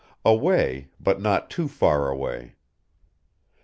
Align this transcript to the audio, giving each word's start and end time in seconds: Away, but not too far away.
Away, 0.25 0.89
but 0.99 1.21
not 1.21 1.51
too 1.51 1.67
far 1.67 2.09
away. 2.09 2.55